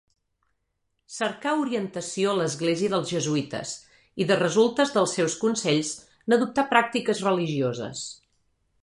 [1.17, 3.75] Cercà orientació a l'església dels jesuïtes,
[4.25, 5.93] i de resultes dels seus consells,
[6.31, 8.07] n'adoptà pràctiques religioses.